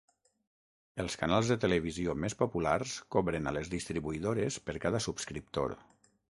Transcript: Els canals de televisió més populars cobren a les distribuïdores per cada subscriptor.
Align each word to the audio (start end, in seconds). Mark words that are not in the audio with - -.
Els 1.03 1.17
canals 1.23 1.51
de 1.53 1.57
televisió 1.65 2.15
més 2.23 2.37
populars 2.41 2.95
cobren 3.17 3.47
a 3.47 3.55
les 3.61 3.71
distribuïdores 3.77 4.61
per 4.71 4.79
cada 4.87 5.07
subscriptor. 5.11 5.81